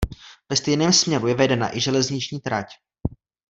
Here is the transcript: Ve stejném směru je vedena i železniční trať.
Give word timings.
Ve 0.49 0.55
stejném 0.55 0.93
směru 0.93 1.27
je 1.27 1.35
vedena 1.35 1.77
i 1.77 1.79
železniční 1.81 2.39
trať. 2.39 2.65